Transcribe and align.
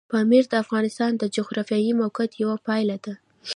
پامیر 0.13 0.43
د 0.49 0.53
افغانستان 0.63 1.11
د 1.17 1.23
جغرافیایي 1.35 1.91
موقیعت 2.01 2.31
یوه 2.43 2.57
پایله 2.67 2.97
ده. 3.05 3.13